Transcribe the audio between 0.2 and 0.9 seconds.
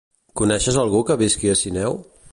Coneixes